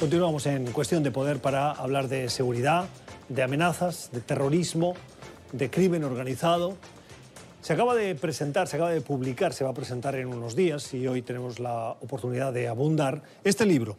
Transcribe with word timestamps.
Continuamos 0.00 0.46
en 0.46 0.70
cuestión 0.70 1.02
de 1.02 1.10
poder 1.10 1.40
para 1.40 1.72
hablar 1.72 2.06
de 2.06 2.28
seguridad, 2.28 2.88
de 3.28 3.42
amenazas, 3.42 4.10
de 4.12 4.20
terrorismo, 4.20 4.94
de 5.50 5.70
crimen 5.70 6.04
organizado. 6.04 6.76
Se 7.62 7.72
acaba 7.72 7.96
de 7.96 8.14
presentar, 8.14 8.68
se 8.68 8.76
acaba 8.76 8.92
de 8.92 9.00
publicar, 9.00 9.52
se 9.52 9.64
va 9.64 9.70
a 9.70 9.74
presentar 9.74 10.14
en 10.14 10.28
unos 10.28 10.54
días 10.54 10.94
y 10.94 11.08
hoy 11.08 11.22
tenemos 11.22 11.58
la 11.58 11.96
oportunidad 12.00 12.52
de 12.52 12.68
abundar 12.68 13.24
este 13.42 13.66
libro. 13.66 13.96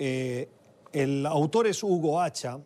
Eh, 0.00 0.48
el 0.92 1.26
autor 1.26 1.68
es 1.68 1.84
Hugo 1.84 2.20
Hacha 2.20 2.58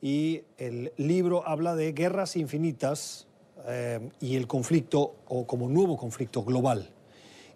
y 0.00 0.40
el 0.56 0.94
libro 0.96 1.46
habla 1.46 1.74
de 1.74 1.92
guerras 1.92 2.34
infinitas 2.34 3.26
eh, 3.66 4.08
y 4.22 4.36
el 4.36 4.46
conflicto 4.46 5.16
o 5.28 5.46
como 5.46 5.68
nuevo 5.68 5.98
conflicto 5.98 6.44
global 6.44 6.88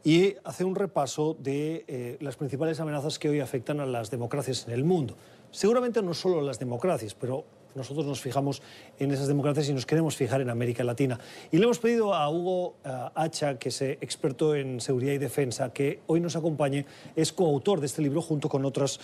y 0.04 0.36
hace 0.44 0.64
un 0.64 0.74
repaso 0.74 1.34
de 1.40 1.84
eh, 1.88 2.18
las 2.20 2.36
principales 2.36 2.78
amenazas 2.78 3.18
que 3.18 3.30
hoy 3.30 3.40
afectan 3.40 3.80
a 3.80 3.86
las 3.86 4.10
democracias 4.10 4.66
en 4.68 4.74
el 4.74 4.84
mundo. 4.84 5.16
Seguramente 5.50 6.02
no 6.02 6.12
solo 6.12 6.42
las 6.42 6.58
democracias, 6.58 7.14
pero 7.14 7.44
nosotros 7.74 8.04
nos 8.04 8.20
fijamos 8.20 8.62
en 8.98 9.10
esas 9.10 9.26
democracias 9.28 9.68
y 9.70 9.72
nos 9.72 9.86
queremos 9.86 10.14
fijar 10.14 10.42
en 10.42 10.50
América 10.50 10.84
Latina. 10.84 11.18
Y 11.50 11.56
le 11.56 11.64
hemos 11.64 11.78
pedido 11.78 12.14
a 12.14 12.28
Hugo 12.28 12.76
eh, 12.84 12.90
Hacha, 13.14 13.58
que 13.58 13.70
es 13.70 13.80
eh, 13.80 13.98
experto 14.02 14.54
en 14.54 14.78
seguridad 14.80 15.14
y 15.14 15.18
defensa, 15.18 15.72
que 15.72 16.00
hoy 16.06 16.20
nos 16.20 16.36
acompañe. 16.36 16.84
Es 17.16 17.32
coautor 17.32 17.80
de 17.80 17.86
este 17.86 18.02
libro 18.02 18.20
junto 18.20 18.50
con 18.50 18.64
otros 18.66 19.00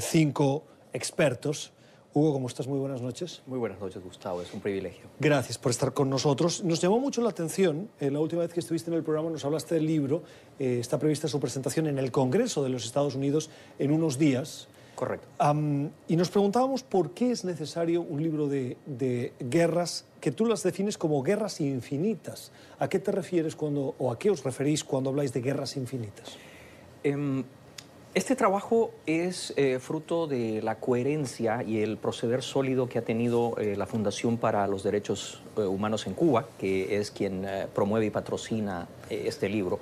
cinco 0.00 0.64
expertos. 0.92 1.72
Hugo, 2.12 2.32
¿cómo 2.32 2.48
estás? 2.48 2.66
Muy 2.66 2.80
buenas 2.80 3.00
noches. 3.00 3.40
Muy 3.46 3.58
buenas 3.58 3.78
noches, 3.78 4.02
Gustavo. 4.02 4.42
Es 4.42 4.52
un 4.52 4.60
privilegio. 4.60 5.04
Gracias 5.20 5.58
por 5.58 5.70
estar 5.70 5.92
con 5.92 6.10
nosotros. 6.10 6.64
Nos 6.64 6.80
llamó 6.80 6.98
mucho 6.98 7.22
la 7.22 7.30
atención, 7.30 7.88
eh, 8.00 8.10
la 8.10 8.18
última 8.18 8.42
vez 8.42 8.52
que 8.52 8.58
estuviste 8.58 8.90
en 8.90 8.96
el 8.96 9.04
programa 9.04 9.30
nos 9.30 9.44
hablaste 9.44 9.76
del 9.76 9.86
libro. 9.86 10.22
Eh, 10.58 10.78
está 10.80 10.98
prevista 10.98 11.28
su 11.28 11.38
presentación 11.38 11.86
en 11.86 11.98
el 11.98 12.10
Congreso 12.10 12.64
de 12.64 12.68
los 12.68 12.84
Estados 12.84 13.14
Unidos 13.14 13.48
en 13.78 13.92
unos 13.92 14.18
días. 14.18 14.66
Correcto. 14.96 15.28
y 16.08 16.16
nos 16.16 16.28
preguntábamos 16.28 16.82
por 16.82 17.12
qué 17.12 17.30
es 17.30 17.42
necesario 17.42 18.02
un 18.02 18.22
libro 18.22 18.48
de, 18.48 18.76
de, 18.84 19.32
guerras 19.40 20.04
que 20.20 20.30
tú 20.30 20.44
las 20.44 20.62
defines 20.62 20.98
como 20.98 21.22
guerras 21.22 21.62
infinitas. 21.62 22.52
¿A 22.78 22.86
qué 22.86 22.98
te 22.98 23.10
refieres 23.10 23.56
cuando, 23.56 23.94
o 23.98 24.12
a 24.12 24.18
qué 24.18 24.28
os 24.28 24.44
referís 24.44 24.84
cuando 24.84 25.08
habláis 25.08 25.32
de 25.32 25.40
guerras 25.40 25.78
infinitas? 25.78 26.36
Um, 27.02 27.44
este 28.12 28.34
trabajo 28.34 28.90
es 29.06 29.54
eh, 29.56 29.78
fruto 29.78 30.26
de 30.26 30.62
la 30.62 30.80
coherencia 30.80 31.62
y 31.62 31.80
el 31.80 31.96
proceder 31.96 32.42
sólido 32.42 32.88
que 32.88 32.98
ha 32.98 33.02
tenido 33.02 33.56
eh, 33.58 33.76
la 33.76 33.86
Fundación 33.86 34.36
para 34.36 34.66
los 34.66 34.82
Derechos 34.82 35.42
eh, 35.56 35.60
Humanos 35.60 36.08
en 36.08 36.14
Cuba, 36.14 36.48
que 36.58 36.96
es 36.98 37.12
quien 37.12 37.46
promueve 37.72 38.06
y 38.06 38.10
patrocina 38.10 38.88
este 39.08 39.48
libro. 39.48 39.78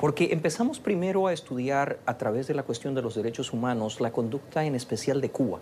Porque 0.00 0.32
empezamos 0.32 0.80
primero 0.80 1.26
a 1.26 1.34
estudiar 1.34 1.98
a 2.06 2.16
través 2.16 2.46
de 2.46 2.54
la 2.54 2.62
cuestión 2.62 2.94
de 2.94 3.02
los 3.02 3.14
derechos 3.14 3.52
humanos 3.52 4.00
la 4.00 4.12
conducta 4.12 4.64
en 4.64 4.74
especial 4.74 5.20
de 5.20 5.30
Cuba 5.30 5.58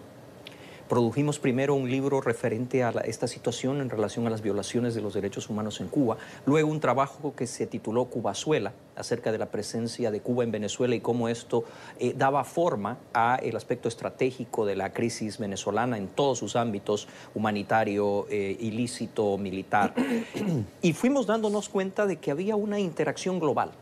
Produjimos 0.89 1.41
primero 1.41 1.75
un 1.75 1.91
libro 1.91 2.21
referente 2.21 2.85
a 2.85 2.91
esta 2.91 3.27
situación 3.27 3.81
en 3.81 3.91
relación 3.91 4.25
a 4.29 4.31
las 4.31 4.41
violaciones 4.41 4.95
de 4.95 5.01
los 5.01 5.15
derechos 5.15 5.51
humanos 5.51 5.81
en 5.81 5.89
Cuba, 5.89 6.17
luego 6.45 6.71
un 6.71 6.79
trabajo 6.79 7.35
que 7.35 7.49
se 7.49 7.67
tituló 7.67 8.05
Cubazuela, 8.05 8.73
acerca 8.95 9.33
de 9.33 9.39
la 9.39 9.47
presencia 9.47 10.13
de 10.13 10.21
Cuba 10.21 10.45
en 10.45 10.53
Venezuela 10.53 10.95
y 10.95 11.01
cómo 11.01 11.29
esto 11.29 11.65
eh, 11.99 12.15
daba 12.17 12.45
forma 12.45 12.99
a 13.13 13.37
el 13.43 13.57
aspecto 13.57 13.89
estratégico 13.89 14.65
de 14.65 14.77
la 14.77 14.93
crisis 14.93 15.39
venezolana 15.39 15.99
en 15.99 16.07
todos 16.07 16.39
sus 16.39 16.55
ámbitos, 16.55 17.09
humanitario, 17.35 18.27
eh, 18.31 18.57
ilícito, 18.61 19.37
militar. 19.39 19.93
y 20.83 20.93
fuimos 20.93 21.27
dándonos 21.27 21.69
cuenta 21.69 22.07
de 22.07 22.19
que 22.19 22.31
había 22.31 22.55
una 22.55 22.79
interacción 22.79 23.41
global, 23.41 23.73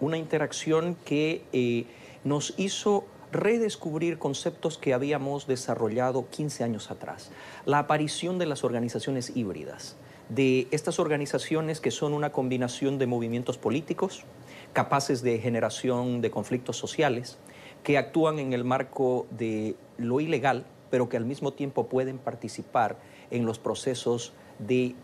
una 0.00 0.16
interacción 0.16 0.96
que 1.04 1.42
eh, 1.52 1.84
nos 2.24 2.54
hizo 2.56 3.04
redescubrir 3.32 4.18
conceptos 4.18 4.78
que 4.78 4.94
habíamos 4.94 5.46
desarrollado 5.46 6.28
15 6.30 6.64
años 6.64 6.90
atrás. 6.90 7.30
La 7.64 7.80
aparición 7.80 8.38
de 8.38 8.46
las 8.46 8.64
organizaciones 8.64 9.36
híbridas, 9.36 9.96
de 10.28 10.68
estas 10.70 10.98
organizaciones 10.98 11.80
que 11.80 11.90
son 11.90 12.12
una 12.12 12.32
combinación 12.32 12.98
de 12.98 13.06
movimientos 13.06 13.58
políticos, 13.58 14.24
capaces 14.72 15.22
de 15.22 15.38
generación 15.38 16.20
de 16.20 16.30
conflictos 16.30 16.76
sociales, 16.76 17.38
que 17.82 17.98
actúan 17.98 18.38
en 18.38 18.52
el 18.52 18.64
marco 18.64 19.26
de 19.30 19.76
lo 19.96 20.20
ilegal, 20.20 20.66
pero 20.90 21.08
que 21.08 21.16
al 21.16 21.24
mismo 21.24 21.52
tiempo 21.52 21.86
pueden 21.86 22.18
participar 22.18 22.96
en 23.30 23.44
los 23.44 23.58
procesos 23.58 24.32
de 24.58 24.94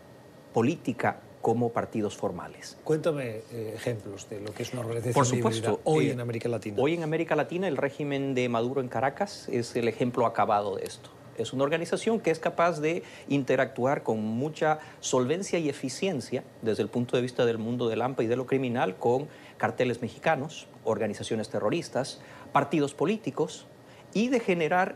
política 0.53 1.19
como 1.43 1.73
partidos 1.73 2.15
formales. 2.15 2.77
Cuéntame 2.85 3.41
eh, 3.51 3.73
ejemplos 3.75 4.29
de 4.29 4.39
lo 4.39 4.53
que 4.53 4.63
es 4.63 4.71
una 4.71 4.81
organización 4.81 5.13
Por 5.13 5.25
supuesto, 5.25 5.81
hoy 5.83 6.07
eh, 6.07 6.13
en 6.13 6.21
América 6.21 6.47
Latina. 6.47 6.77
Hoy 6.79 6.93
en 6.93 7.03
América 7.03 7.35
Latina 7.35 7.67
el 7.67 7.75
régimen 7.75 8.33
de 8.33 8.47
Maduro 8.47 8.79
en 8.79 8.87
Caracas 8.87 9.49
es 9.49 9.75
el 9.75 9.89
ejemplo 9.89 10.25
acabado 10.25 10.77
de 10.77 10.85
esto. 10.85 11.09
Es 11.37 11.51
una 11.51 11.65
organización 11.65 12.21
que 12.21 12.31
es 12.31 12.39
capaz 12.39 12.79
de 12.79 13.03
interactuar 13.27 14.03
con 14.03 14.23
mucha 14.23 14.79
solvencia 15.01 15.59
y 15.59 15.67
eficiencia 15.67 16.45
desde 16.61 16.81
el 16.81 16.87
punto 16.87 17.17
de 17.17 17.21
vista 17.21 17.45
del 17.45 17.57
mundo 17.57 17.89
del 17.89 18.03
AMPA 18.03 18.23
y 18.23 18.27
de 18.27 18.37
lo 18.37 18.45
criminal 18.45 18.95
con 18.95 19.27
carteles 19.57 20.01
mexicanos, 20.01 20.67
organizaciones 20.85 21.49
terroristas, 21.49 22.21
partidos 22.53 22.93
políticos 22.93 23.67
y 24.13 24.29
de 24.29 24.39
generar 24.39 24.95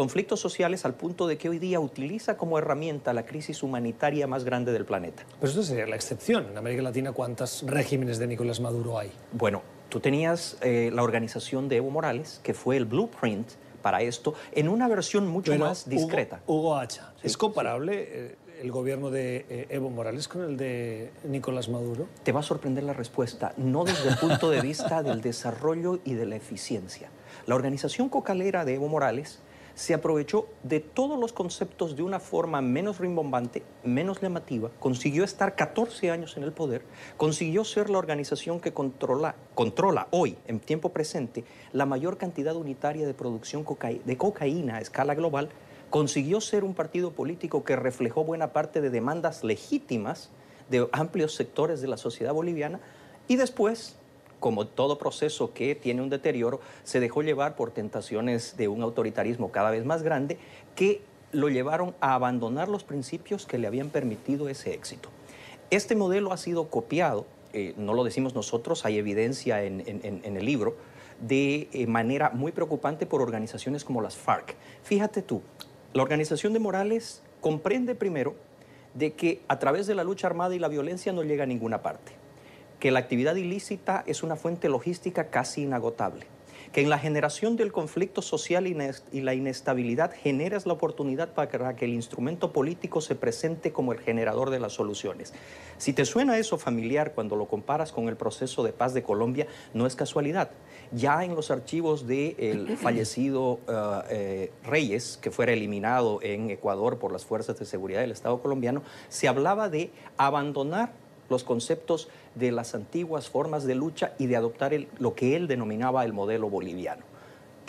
conflictos 0.00 0.40
sociales 0.40 0.86
al 0.86 0.94
punto 0.94 1.26
de 1.26 1.36
que 1.36 1.50
hoy 1.50 1.58
día 1.58 1.78
utiliza 1.78 2.38
como 2.38 2.56
herramienta 2.56 3.12
la 3.12 3.26
crisis 3.26 3.62
humanitaria 3.62 4.26
más 4.26 4.44
grande 4.44 4.72
del 4.72 4.86
planeta. 4.86 5.24
Pero 5.38 5.50
esto 5.50 5.62
sería 5.62 5.86
la 5.86 5.94
excepción. 5.94 6.46
En 6.50 6.56
América 6.56 6.80
Latina, 6.80 7.12
¿cuántos 7.12 7.64
regímenes 7.66 8.18
de 8.18 8.26
Nicolás 8.26 8.60
Maduro 8.60 8.98
hay? 8.98 9.12
Bueno, 9.32 9.60
tú 9.90 10.00
tenías 10.00 10.56
eh, 10.62 10.90
la 10.90 11.02
organización 11.02 11.68
de 11.68 11.76
Evo 11.76 11.90
Morales, 11.90 12.40
que 12.42 12.54
fue 12.54 12.78
el 12.78 12.86
blueprint 12.86 13.46
para 13.82 14.00
esto, 14.00 14.32
en 14.52 14.70
una 14.70 14.88
versión 14.88 15.28
mucho 15.28 15.54
más 15.56 15.86
discreta. 15.86 16.40
Hugo, 16.46 16.78
Hacha, 16.78 17.12
¿es 17.22 17.36
comparable 17.36 18.08
eh, 18.08 18.36
el 18.62 18.72
gobierno 18.72 19.10
de 19.10 19.44
eh, 19.50 19.66
Evo 19.68 19.90
Morales 19.90 20.28
con 20.28 20.40
el 20.40 20.56
de 20.56 21.12
Nicolás 21.24 21.68
Maduro? 21.68 22.08
Te 22.22 22.32
va 22.32 22.40
a 22.40 22.42
sorprender 22.42 22.84
la 22.84 22.94
respuesta, 22.94 23.52
no 23.58 23.84
desde 23.84 24.08
el 24.08 24.16
punto 24.16 24.48
de 24.48 24.62
vista 24.62 25.02
del 25.02 25.20
desarrollo 25.20 25.98
y 26.06 26.14
de 26.14 26.24
la 26.24 26.36
eficiencia. 26.36 27.10
La 27.46 27.54
organización 27.54 28.08
cocalera 28.08 28.64
de 28.64 28.76
Evo 28.76 28.88
Morales 28.88 29.40
se 29.80 29.94
aprovechó 29.94 30.46
de 30.62 30.80
todos 30.80 31.18
los 31.18 31.32
conceptos 31.32 31.96
de 31.96 32.02
una 32.02 32.20
forma 32.20 32.60
menos 32.60 32.98
rimbombante, 32.98 33.62
menos 33.82 34.20
llamativa, 34.20 34.70
consiguió 34.78 35.24
estar 35.24 35.56
14 35.56 36.10
años 36.10 36.36
en 36.36 36.42
el 36.42 36.52
poder, 36.52 36.82
consiguió 37.16 37.64
ser 37.64 37.88
la 37.88 37.96
organización 37.96 38.60
que 38.60 38.74
controla, 38.74 39.36
controla 39.54 40.06
hoy, 40.10 40.36
en 40.46 40.60
tiempo 40.60 40.90
presente, 40.90 41.46
la 41.72 41.86
mayor 41.86 42.18
cantidad 42.18 42.56
unitaria 42.56 43.06
de 43.06 43.14
producción 43.14 43.64
de 44.04 44.16
cocaína 44.18 44.76
a 44.76 44.80
escala 44.82 45.14
global, 45.14 45.48
consiguió 45.88 46.42
ser 46.42 46.62
un 46.62 46.74
partido 46.74 47.12
político 47.12 47.64
que 47.64 47.74
reflejó 47.74 48.22
buena 48.22 48.52
parte 48.52 48.82
de 48.82 48.90
demandas 48.90 49.44
legítimas 49.44 50.28
de 50.68 50.88
amplios 50.92 51.34
sectores 51.34 51.80
de 51.80 51.88
la 51.88 51.96
sociedad 51.96 52.34
boliviana 52.34 52.80
y 53.28 53.36
después 53.36 53.96
como 54.40 54.66
todo 54.66 54.98
proceso 54.98 55.52
que 55.52 55.74
tiene 55.74 56.02
un 56.02 56.10
deterioro, 56.10 56.60
se 56.82 56.98
dejó 56.98 57.22
llevar 57.22 57.54
por 57.54 57.70
tentaciones 57.70 58.56
de 58.56 58.66
un 58.66 58.82
autoritarismo 58.82 59.52
cada 59.52 59.70
vez 59.70 59.84
más 59.84 60.02
grande 60.02 60.38
que 60.74 61.02
lo 61.32 61.48
llevaron 61.48 61.94
a 62.00 62.14
abandonar 62.14 62.68
los 62.68 62.82
principios 62.82 63.46
que 63.46 63.58
le 63.58 63.68
habían 63.68 63.90
permitido 63.90 64.48
ese 64.48 64.74
éxito. 64.74 65.10
Este 65.70 65.94
modelo 65.94 66.32
ha 66.32 66.36
sido 66.36 66.68
copiado, 66.68 67.26
eh, 67.52 67.74
no 67.76 67.94
lo 67.94 68.02
decimos 68.02 68.34
nosotros, 68.34 68.84
hay 68.84 68.98
evidencia 68.98 69.62
en, 69.62 69.80
el 70.24 70.44
libro, 70.44 70.74
de 71.20 71.68
eh, 71.72 71.86
manera 71.86 72.30
muy 72.30 72.50
preocupante 72.50 73.06
por 73.06 73.22
organizaciones 73.22 73.84
como 73.84 74.00
las 74.00 74.16
FARC. 74.16 74.56
Fíjate 74.82 75.22
tú, 75.22 75.42
la 75.92 76.02
organización 76.02 76.52
de 76.52 76.58
Morales 76.58 77.22
comprende 77.40 77.94
primero 77.94 78.34
de 78.94 79.12
que 79.12 79.42
a 79.46 79.58
través 79.60 79.86
de 79.86 79.94
la 79.94 80.02
lucha 80.02 80.26
armada 80.26 80.54
y 80.56 80.58
la 80.58 80.66
violencia 80.66 81.12
no 81.12 81.22
llega 81.22 81.44
a 81.44 81.46
ninguna 81.46 81.82
parte 81.82 82.19
que 82.80 82.90
la 82.90 82.98
actividad 82.98 83.36
ilícita 83.36 84.02
es 84.06 84.22
una 84.22 84.36
fuente 84.36 84.68
logística 84.68 85.28
casi 85.28 85.62
inagotable, 85.62 86.26
que 86.72 86.80
en 86.80 86.88
la 86.88 86.98
generación 86.98 87.56
del 87.56 87.72
conflicto 87.72 88.22
social 88.22 88.66
y 88.66 89.20
la 89.20 89.34
inestabilidad 89.34 90.12
generas 90.12 90.66
la 90.66 90.72
oportunidad 90.72 91.34
para 91.34 91.76
que 91.76 91.84
el 91.84 91.92
instrumento 91.92 92.52
político 92.52 93.02
se 93.02 93.14
presente 93.14 93.72
como 93.72 93.92
el 93.92 94.00
generador 94.00 94.50
de 94.50 94.60
las 94.60 94.72
soluciones. 94.72 95.34
Si 95.76 95.92
te 95.92 96.06
suena 96.06 96.38
eso 96.38 96.56
familiar 96.56 97.12
cuando 97.12 97.36
lo 97.36 97.48
comparas 97.48 97.92
con 97.92 98.08
el 98.08 98.16
proceso 98.16 98.62
de 98.62 98.72
paz 98.72 98.94
de 98.94 99.02
Colombia, 99.02 99.46
no 99.74 99.86
es 99.86 99.94
casualidad. 99.94 100.50
Ya 100.92 101.22
en 101.24 101.34
los 101.34 101.50
archivos 101.50 102.06
del 102.06 102.76
fallecido 102.80 103.60
eh, 103.68 104.02
eh, 104.10 104.52
Reyes, 104.64 105.18
que 105.20 105.30
fuera 105.30 105.52
eliminado 105.52 106.20
en 106.22 106.50
Ecuador 106.50 106.98
por 106.98 107.12
las 107.12 107.26
fuerzas 107.26 107.58
de 107.58 107.66
seguridad 107.66 108.00
del 108.00 108.10
Estado 108.10 108.40
colombiano, 108.40 108.82
se 109.08 109.28
hablaba 109.28 109.68
de 109.68 109.90
abandonar 110.16 110.92
los 111.30 111.44
conceptos 111.44 112.08
de 112.34 112.52
las 112.52 112.74
antiguas 112.74 113.30
formas 113.30 113.64
de 113.64 113.74
lucha 113.74 114.12
y 114.18 114.26
de 114.26 114.36
adoptar 114.36 114.72
lo 114.98 115.14
que 115.14 115.36
él 115.36 115.48
denominaba 115.48 116.04
el 116.04 116.12
modelo 116.12 116.50
boliviano. 116.50 117.04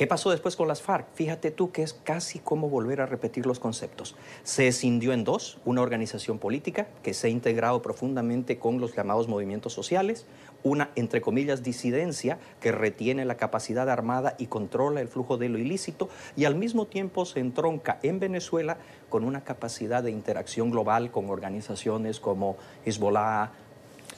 ¿Qué 0.02 0.08
pasó 0.08 0.32
después 0.32 0.56
con 0.56 0.68
las 0.68 0.82
FARC? 0.82 1.06
Fíjate 1.14 1.52
tú 1.52 1.72
que 1.72 1.84
es 1.84 1.94
casi 1.94 2.40
como 2.40 2.70
volver 2.70 3.02
a 3.02 3.06
repetir 3.06 3.46
los 3.46 3.60
conceptos. 3.60 4.16
Se 4.44 4.68
escindió 4.68 5.14
en 5.14 5.24
dos, 5.24 5.60
una 5.64 5.84
organización 5.84 6.40
política 6.40 6.88
que 7.04 7.14
se 7.14 7.28
ha 7.28 7.30
integrado 7.30 7.84
profundamente 7.84 8.58
con 8.58 8.82
los 8.82 8.96
llamados 8.96 9.28
movimientos 9.28 9.74
sociales, 9.74 10.26
una, 10.64 10.92
entre 10.96 11.22
comillas, 11.22 11.64
disidencia 11.64 12.38
que 12.60 12.72
retiene 12.72 13.26
la 13.26 13.36
capacidad 13.38 13.90
armada 13.90 14.36
y 14.38 14.48
controla 14.48 15.02
el 15.02 15.08
flujo 15.08 15.38
de 15.38 15.50
lo 15.50 15.58
ilícito 15.58 16.10
y 16.36 16.46
al 16.46 16.56
mismo 16.56 16.86
tiempo 16.86 17.26
se 17.26 17.40
entronca 17.40 18.00
en 18.04 18.20
Venezuela 18.20 18.78
con 19.10 19.24
una 19.24 19.44
capacidad 19.44 20.04
de 20.04 20.12
interacción 20.12 20.72
global 20.72 21.12
con 21.12 21.30
organizaciones 21.30 22.20
como 22.20 22.58
Hezbollah, 22.86 23.52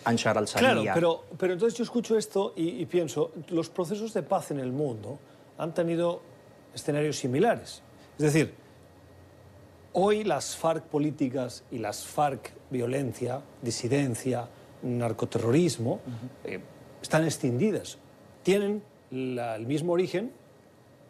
Anshar 0.05 0.37
al-Sharia. 0.37 0.93
Claro, 0.93 0.93
pero, 0.93 1.23
pero 1.37 1.53
entonces 1.53 1.77
yo 1.77 1.83
escucho 1.83 2.17
esto 2.17 2.53
y, 2.55 2.81
y 2.81 2.85
pienso, 2.85 3.31
los 3.49 3.69
procesos 3.69 4.13
de 4.13 4.23
paz 4.23 4.51
en 4.51 4.59
el 4.59 4.71
mundo 4.71 5.19
han 5.57 5.73
tenido 5.73 6.21
escenarios 6.73 7.17
similares. 7.17 7.81
Es 8.17 8.33
decir, 8.33 8.53
hoy 9.93 10.23
las 10.23 10.55
FARC 10.55 10.83
políticas 10.85 11.63
y 11.71 11.77
las 11.77 12.05
FARC 12.05 12.51
violencia, 12.69 13.41
disidencia, 13.61 14.49
narcoterrorismo, 14.83 15.99
eh, 16.43 16.59
están 17.01 17.23
extinguidas. 17.23 17.97
Tienen 18.43 18.81
la- 19.11 19.55
el 19.55 19.65
mismo 19.65 19.93
origen, 19.93 20.31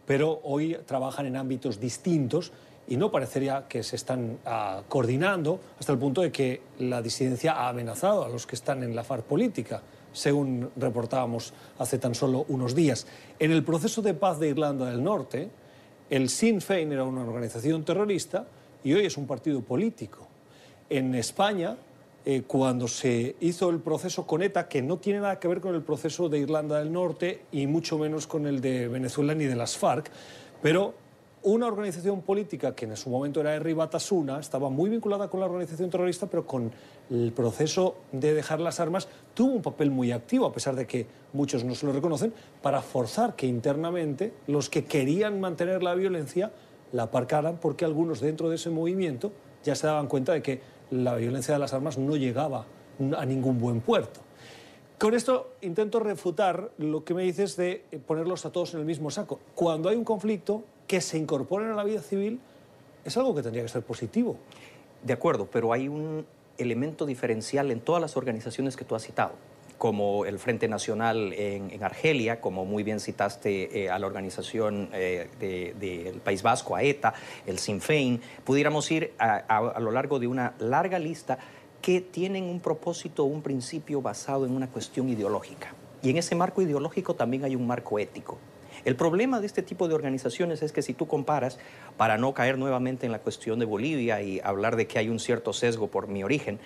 pero 0.06 0.40
hoy 0.44 0.78
trabajan 0.86 1.26
en 1.26 1.36
ámbitos 1.38 1.80
distintos 1.80 2.52
y 2.88 2.98
no 2.98 3.12
parecería 3.12 3.66
que 3.70 3.82
se 3.84 3.96
están 3.96 4.38
ah, 4.46 4.84
coordinando 4.90 5.60
hasta 5.80 5.92
el 5.94 5.98
punto 5.98 6.22
de 6.22 6.32
que 6.32 6.62
la 6.80 7.02
disidencia 7.02 7.54
ha 7.54 7.70
amenazado 7.70 8.26
a 8.26 8.30
los 8.30 8.46
que 8.46 8.56
están 8.56 8.84
en 8.84 8.94
la 8.96 9.04
FARC 9.06 9.24
política, 9.24 9.82
según 10.12 10.70
reportábamos 10.76 11.54
hace 11.80 11.98
tan 11.98 12.14
solo 12.14 12.46
unos 12.50 12.76
días. 12.76 13.08
En 13.40 13.52
el 13.52 13.64
proceso 13.64 14.02
de 14.02 14.14
paz 14.14 14.38
de 14.40 14.50
Irlanda 14.50 14.90
del 14.90 15.02
Norte, 15.02 15.50
el 16.10 16.30
Sinn 16.30 16.60
Féin 16.62 16.92
era 16.92 17.06
una 17.06 17.22
organización 17.22 17.84
terrorista 17.86 18.46
y 18.84 18.94
hoy 18.94 19.06
es 19.06 19.18
un 19.18 19.26
partido 19.26 19.62
político. 19.62 20.28
En 20.90 21.16
España, 21.16 21.78
eh, 22.26 22.44
cuando 22.48 22.88
se 22.88 23.36
hizo 23.42 23.70
el 23.70 23.80
proceso 23.80 24.26
con 24.26 24.42
ETA, 24.42 24.70
que 24.70 24.82
no 24.82 24.98
tiene 24.98 25.20
nada 25.20 25.40
que 25.40 25.48
ver 25.48 25.60
con 25.60 25.76
el 25.76 25.82
proceso 25.82 26.30
de 26.30 26.40
Irlanda 26.40 26.80
del 26.80 26.92
Norte 26.92 27.42
y 27.52 27.68
mucho 27.68 27.98
menos 27.98 28.28
con 28.28 28.48
el 28.48 28.62
de 28.62 28.88
Venezuela 28.88 29.36
ni 29.36 29.46
de 29.46 29.56
las 29.56 29.78
FARC, 29.78 30.10
pero 30.62 30.94
una 31.44 31.68
organización 31.68 32.22
política 32.22 32.74
que 32.74 32.86
en 32.86 32.96
su 32.96 33.10
momento 33.10 33.42
era 33.42 33.54
Herri 33.54 33.74
Batasuna, 33.74 34.40
estaba 34.40 34.70
muy 34.70 34.90
vinculada 34.90 35.30
con 35.30 35.42
la 35.42 35.46
organización 35.48 35.90
terrorista, 35.90 36.28
pero 36.28 36.48
con 36.48 36.72
el 37.10 37.34
proceso 37.34 37.98
de 38.14 38.34
dejar 38.34 38.62
las 38.62 38.80
armas 38.80 39.10
tuvo 39.34 39.52
un 39.52 39.62
papel 39.62 39.92
muy 39.92 40.14
activo, 40.14 40.46
a 40.46 40.54
pesar 40.54 40.76
de 40.76 40.88
que 40.88 41.06
muchos 41.34 41.66
no 41.66 41.76
se 41.76 41.86
lo 41.86 41.92
reconocen, 41.92 42.34
para 42.62 42.82
forzar 42.82 43.36
que 43.36 43.46
internamente 43.46 44.32
los 44.48 44.70
que 44.70 44.86
querían 44.86 45.42
mantener 45.42 45.84
la 45.84 45.96
violencia 45.96 46.54
la 46.94 47.04
aparcaran, 47.04 47.58
porque 47.58 47.84
algunos 47.84 48.22
dentro 48.22 48.50
de 48.50 48.56
ese 48.56 48.70
movimiento 48.70 49.34
ya 49.66 49.76
se 49.76 49.88
daban 49.88 50.08
cuenta 50.08 50.32
de 50.32 50.42
que 50.42 50.62
la 50.92 51.16
violencia 51.16 51.54
de 51.54 51.60
las 51.60 51.74
armas 51.74 51.98
no 51.98 52.16
llegaba 52.16 52.66
a 53.18 53.26
ningún 53.26 53.60
buen 53.60 53.82
puerto. 53.82 54.22
Con 55.00 55.14
esto 55.14 55.54
intento 55.62 56.00
refutar 56.00 56.72
lo 56.78 57.04
que 57.04 57.14
me 57.14 57.24
dices 57.24 57.58
de 57.58 57.84
eh, 57.92 58.00
ponerlos 58.00 58.46
a 58.46 58.52
todos 58.52 58.74
en 58.74 58.80
el 58.80 58.86
mismo 58.86 59.12
saco. 59.12 59.40
Cuando 59.56 59.90
hay 59.90 59.98
un 59.98 60.06
conflicto, 60.06 60.64
que 60.88 61.02
se 61.02 61.18
incorporen 61.18 61.72
a 61.72 61.76
la 61.76 61.84
vida 61.84 62.02
civil 62.02 62.40
es 63.04 63.18
algo 63.18 63.34
que 63.36 63.42
tendría 63.42 63.64
que 63.64 63.70
ser 63.70 63.84
positivo. 63.84 64.38
De 65.02 65.14
acuerdo, 65.14 65.48
pero 65.52 65.74
hay 65.74 65.88
un 65.88 66.26
elemento 66.58 67.06
diferencial 67.06 67.72
en 67.72 67.82
todas 67.82 68.02
las 68.02 68.16
organizaciones 68.16 68.78
que 68.78 68.86
tú 68.86 68.96
has 68.96 69.04
citado, 69.04 69.34
como 69.84 70.24
el 70.24 70.40
Frente 70.40 70.70
Nacional 70.70 71.34
en, 71.34 71.84
Argelia, 71.84 72.40
como 72.40 72.64
muy 72.64 72.84
bien 72.84 73.02
citaste 73.02 73.84
eh, 73.84 73.90
a 73.90 74.00
la 74.00 74.08
organización 74.08 74.88
eh, 74.94 75.28
de- 75.42 75.74
del 75.78 76.22
País 76.22 76.42
Vasco, 76.42 76.78
a 76.78 76.84
ETA, 76.84 77.14
el 77.46 77.60
Sinn 77.60 77.82
Féin. 77.82 78.22
Pudiéramos 78.46 78.90
ir 78.92 79.12
a, 79.20 79.44
a- 79.46 79.58
a 79.76 79.80
lo 79.82 79.92
largo 79.92 80.20
de 80.20 80.28
una 80.28 80.54
larga 80.60 81.00
lista 81.00 81.38
que 81.82 82.00
tienen 82.00 82.46
un 82.46 82.62
propósito, 82.62 83.26
un 83.26 83.42
principio 83.42 84.02
basado 84.02 84.46
en 84.46 84.56
una 84.56 84.68
cuestión 84.70 85.10
ideológica. 85.10 85.74
Y 86.02 86.12
en 86.12 86.16
ese 86.18 86.34
marco 86.34 86.62
ideológico 86.62 87.14
también 87.16 87.44
hay 87.44 87.58
un 87.58 87.68
marco 87.68 88.00
ético. 88.00 88.38
El 88.86 88.96
problema 88.96 89.40
de 89.40 89.46
este 89.48 89.62
tipo 89.64 89.88
de 89.88 89.94
organizaciones 89.94 90.62
es 90.62 90.72
que 90.72 90.82
si 90.82 90.94
tú 90.94 91.08
comparas, 91.08 91.58
para 91.98 92.18
no 92.18 92.34
caer 92.34 92.58
nuevamente 92.58 93.06
en 93.06 93.12
la 93.12 93.20
cuestión 93.20 93.60
de 93.60 93.66
Bolivia 93.66 94.22
y 94.22 94.40
hablar 94.44 94.76
de 94.76 94.88
que 94.88 95.00
hay 95.00 95.10
un 95.10 95.20
cierto 95.20 95.54
sesgo 95.54 95.88
por 95.88 96.08
mi 96.08 96.24
origen, 96.24 96.60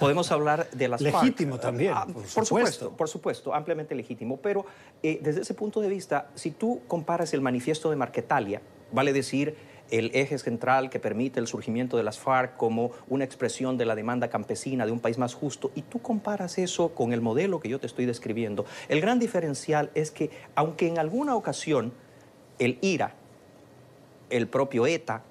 podemos 0.00 0.32
hablar 0.32 0.68
de 0.70 0.88
las 0.88 1.02
FARC. 1.02 1.14
Legítimo 1.22 1.58
también, 1.58 1.92
Ah, 1.94 2.04
por 2.06 2.14
por 2.14 2.24
supuesto. 2.26 2.44
supuesto, 2.46 2.90
por 2.96 3.08
supuesto, 3.08 3.54
ampliamente 3.54 3.94
legítimo. 3.94 4.38
Pero 4.38 4.66
eh, 5.02 5.20
desde 5.22 5.42
ese 5.42 5.54
punto 5.54 5.80
de 5.80 5.88
vista, 5.88 6.28
si 6.34 6.50
tú 6.50 6.80
comparas 6.88 7.32
el 7.34 7.40
manifiesto 7.40 7.90
de 7.90 7.96
Marquetalia, 7.96 8.60
vale 8.92 9.12
decir 9.12 9.54
el 9.92 10.10
eje 10.14 10.38
central 10.38 10.88
que 10.88 10.98
permite 10.98 11.38
el 11.38 11.46
surgimiento 11.46 11.98
de 11.98 12.02
las 12.02 12.18
FARC 12.18 12.56
como 12.56 12.92
una 13.08 13.24
expresión 13.24 13.76
de 13.76 13.84
la 13.84 13.94
demanda 13.94 14.28
campesina 14.28 14.86
de 14.86 14.90
un 14.90 15.00
país 15.00 15.18
más 15.18 15.34
justo, 15.34 15.70
y 15.74 15.82
tú 15.82 16.00
comparas 16.00 16.58
eso 16.58 16.94
con 16.94 17.12
el 17.12 17.20
modelo 17.20 17.60
que 17.60 17.68
yo 17.68 17.78
te 17.78 17.86
estoy 17.86 18.06
describiendo, 18.06 18.64
el 18.88 19.02
gran 19.02 19.18
diferencial 19.18 19.90
es 19.94 20.10
que, 20.10 20.30
aunque 20.54 20.88
en 20.88 20.98
alguna 20.98 21.36
ocasión 21.36 21.92
el 22.58 22.78
IRA, 22.80 23.14
el 24.30 24.48
propio 24.48 24.86
ETA, 24.86 25.22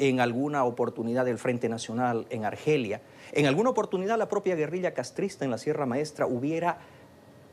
en 0.00 0.18
alguna 0.18 0.64
oportunidad 0.64 1.28
el 1.28 1.38
Frente 1.38 1.68
Nacional 1.68 2.26
en 2.30 2.44
Argelia, 2.44 3.02
en 3.32 3.46
alguna 3.46 3.70
oportunidad 3.70 4.18
la 4.18 4.28
propia 4.28 4.56
guerrilla 4.56 4.92
castrista 4.92 5.44
en 5.44 5.52
la 5.52 5.58
Sierra 5.58 5.86
Maestra 5.86 6.26
hubiera 6.26 6.78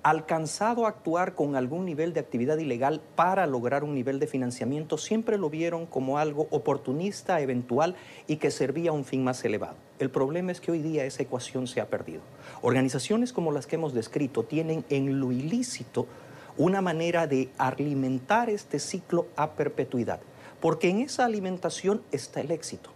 alcanzado 0.10 0.86
a 0.86 0.90
actuar 0.90 1.36
con 1.36 1.58
algún 1.58 1.84
nivel 1.84 2.14
de 2.14 2.22
actividad 2.22 2.58
ilegal 2.58 3.02
para 3.18 3.46
lograr 3.46 3.84
un 3.84 3.94
nivel 3.94 4.20
de 4.20 4.28
financiamiento, 4.28 4.98
siempre 4.98 5.38
lo 5.38 5.50
vieron 5.50 5.86
como 5.86 6.18
algo 6.18 6.48
oportunista, 6.50 7.42
eventual 7.42 7.96
y 8.26 8.38
que 8.38 8.50
servía 8.50 8.92
a 8.92 8.94
un 8.94 9.04
fin 9.04 9.26
más 9.26 9.44
elevado. 9.44 9.76
El 10.00 10.10
problema 10.10 10.54
es 10.54 10.62
que 10.62 10.72
hoy 10.72 10.82
día 10.82 11.04
esa 11.04 11.24
ecuación 11.24 11.68
se 11.68 11.82
ha 11.82 11.88
perdido. 11.88 12.22
Organizaciones 12.62 13.34
como 13.34 13.52
las 13.52 13.68
que 13.68 13.76
hemos 13.76 13.94
descrito 13.94 14.44
tienen 14.44 14.86
en 14.90 15.20
lo 15.20 15.34
ilícito 15.34 16.08
una 16.56 16.80
manera 16.80 17.28
de 17.28 17.50
alimentar 17.58 18.50
este 18.50 18.80
ciclo 18.80 19.28
a 19.36 19.52
perpetuidad, 19.52 20.22
porque 20.62 20.90
en 20.90 21.02
esa 21.02 21.26
alimentación 21.26 22.02
está 22.14 22.40
el 22.40 22.52
éxito, 22.52 22.92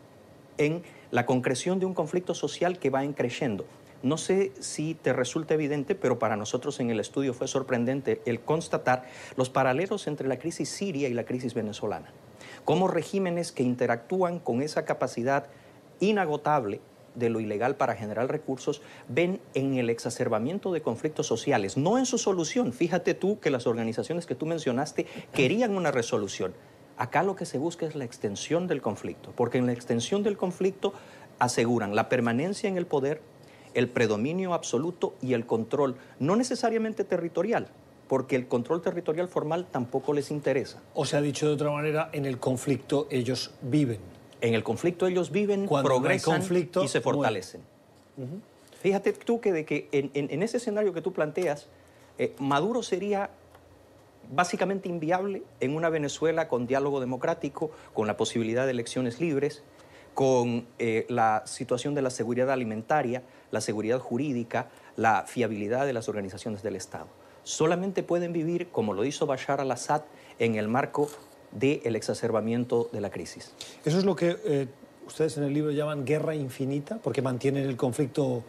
en 0.58 0.82
la 1.12 1.26
concreción 1.26 1.78
de 1.78 1.86
un 1.86 1.94
conflicto 1.94 2.34
social 2.34 2.80
que 2.80 2.90
va 2.90 3.04
en 3.04 3.12
creciendo. 3.12 3.66
No 4.04 4.18
sé 4.18 4.52
si 4.60 4.96
te 4.96 5.14
resulta 5.14 5.54
evidente, 5.54 5.94
pero 5.94 6.18
para 6.18 6.36
nosotros 6.36 6.80
en 6.80 6.90
el 6.90 7.00
estudio 7.00 7.34
fue 7.34 7.48
sorprendente 7.48 8.22
el 8.26 8.40
constatar 8.40 9.04
los 9.36 9.50
paralelos 9.50 10.08
entre 10.08 10.28
la 10.28 10.40
crisis 10.40 10.70
siria 10.70 11.08
y 11.08 11.14
la 11.14 11.26
crisis 11.26 11.54
venezolana. 11.54 12.12
Cómo 12.66 12.88
regímenes 12.88 13.52
que 13.52 13.64
interactúan 13.64 14.40
con 14.40 14.62
esa 14.62 14.86
capacidad 14.86 15.48
inagotable 16.00 16.82
de 17.16 17.30
lo 17.30 17.40
ilegal 17.40 17.76
para 17.76 17.96
generar 17.96 18.30
recursos 18.30 18.82
ven 19.08 19.40
en 19.54 19.76
el 19.76 19.90
exacerbamiento 19.90 20.72
de 20.72 20.82
conflictos 20.82 21.28
sociales, 21.28 21.78
no 21.78 21.98
en 21.98 22.06
su 22.06 22.18
solución. 22.18 22.74
Fíjate 22.74 23.14
tú 23.14 23.40
que 23.40 23.50
las 23.50 23.68
organizaciones 23.68 24.26
que 24.26 24.36
tú 24.36 24.46
mencionaste 24.46 25.06
querían 25.34 25.76
una 25.76 25.92
resolución. 25.92 26.54
Acá 26.98 27.24
lo 27.24 27.36
que 27.36 27.46
se 27.46 27.58
busca 27.58 27.86
es 27.86 27.96
la 27.96 28.06
extensión 28.06 28.68
del 28.68 28.82
conflicto, 28.82 29.34
porque 29.36 29.58
en 29.58 29.66
la 29.66 29.74
extensión 29.74 30.24
del 30.24 30.38
conflicto 30.38 30.94
aseguran 31.40 31.96
la 31.96 32.10
permanencia 32.10 32.70
en 32.70 32.78
el 32.78 32.86
poder, 32.86 33.22
el 33.74 33.90
predominio 33.90 34.54
absoluto 34.54 35.14
y 35.22 35.34
el 35.34 35.46
control, 35.46 35.96
no 36.20 36.36
necesariamente 36.36 37.04
territorial, 37.04 37.68
porque 38.08 38.36
el 38.36 38.48
control 38.48 38.82
territorial 38.82 39.28
formal 39.28 39.66
tampoco 39.72 40.14
les 40.14 40.32
interesa. 40.32 40.82
O 40.94 41.06
se 41.06 41.16
ha 41.18 41.22
dicho 41.22 41.48
de 41.48 41.54
otra 41.54 41.72
manera, 41.72 42.10
en 42.14 42.26
el 42.26 42.38
conflicto 42.40 43.08
ellos 43.10 43.52
viven. 43.62 44.00
En 44.42 44.54
el 44.54 44.64
conflicto 44.64 45.08
ellos 45.08 45.32
viven, 45.32 45.68
Cuando 45.68 45.90
no 45.90 45.96
hay 45.96 46.00
progresan 46.02 46.40
conflicto, 46.40 46.84
y 46.84 46.88
se 46.88 47.00
fortalecen. 47.02 47.62
Fíjate 48.82 49.14
tú 49.14 49.40
que, 49.40 49.52
de 49.54 49.66
que 49.66 49.88
en, 49.92 50.10
en- 50.14 50.32
en 50.32 50.44
ese 50.44 50.58
escenario 50.58 50.94
que 50.94 51.02
tú 51.02 51.14
planteas, 51.14 51.68
eh, 52.18 52.34
Maduro 52.40 52.84
sería 52.84 53.30
básicamente 54.34 54.90
inviable 54.90 55.44
en 55.60 55.76
una 55.76 55.90
Venezuela 55.90 56.48
con 56.48 56.66
diálogo 56.68 57.00
democrático, 57.00 57.72
con 57.94 58.08
la 58.08 58.18
posibilidad 58.18 58.66
de 58.66 58.72
elecciones 58.72 59.20
libres, 59.20 59.62
con 60.14 60.66
eh, 60.80 61.06
la 61.10 61.44
situación 61.46 61.96
de 61.96 62.02
la 62.02 62.10
seguridad 62.10 62.50
alimentaria, 62.52 63.24
la 63.52 63.62
seguridad 63.62 64.00
jurídica, 64.00 64.70
la 64.96 65.24
fiabilidad 65.28 65.86
de 65.86 65.94
las 65.94 66.10
organizaciones 66.10 66.64
del 66.64 66.76
Estado. 66.76 67.08
Solamente 67.44 68.04
pueden 68.04 68.34
vivir, 68.34 68.70
como 68.70 68.94
lo 68.94 69.04
hizo 69.06 69.26
Bashar 69.26 69.62
al-Assad, 69.62 70.04
en 70.40 70.56
el 70.56 70.68
marco 70.68 71.10
del 71.52 71.96
exacerbamiento 71.96 72.90
de 72.92 73.02
la 73.02 73.10
crisis. 73.10 73.54
Eso 73.84 73.98
es 73.98 74.06
lo 74.06 74.16
que 74.16 74.38
eh, 74.46 74.68
ustedes 75.06 75.38
en 75.38 75.44
el 75.44 75.54
libro 75.54 75.72
llaman 75.72 76.06
guerra 76.06 76.36
infinita, 76.36 77.00
porque 77.00 77.22
mantienen 77.22 77.68
el 77.68 77.76
conflicto 77.76 78.44